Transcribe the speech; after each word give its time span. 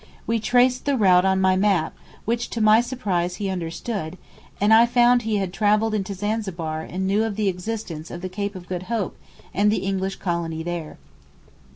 We 0.25 0.39
traced 0.39 0.85
the 0.85 0.97
route 0.97 1.25
on 1.25 1.39
my 1.41 1.55
map 1.55 1.95
which 2.25 2.49
to 2.49 2.59
my 2.59 2.81
surprise 2.81 3.35
he 3.35 3.49
understood, 3.51 4.17
and 4.59 4.73
I 4.73 4.87
found 4.87 5.21
he 5.21 5.35
had 5.37 5.53
travelled 5.53 5.93
into 5.93 6.15
Zanzibar 6.15 6.81
and 6.81 7.05
knew 7.05 7.23
of 7.23 7.35
the 7.35 7.47
existence 7.49 8.09
of 8.09 8.21
the 8.21 8.27
Cape 8.27 8.55
of 8.55 8.67
Good 8.67 8.87
Hope 8.89 9.15
and 9.53 9.71
the 9.71 9.85
English 9.85 10.15
colony 10.15 10.63
there. 10.63 10.97